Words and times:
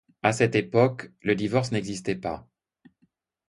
À 0.23 0.31
cette 0.33 0.55
époque, 0.55 1.11
le 1.21 1.35
divorce 1.35 1.71
n'existait 1.71 2.15
pas. 2.15 2.47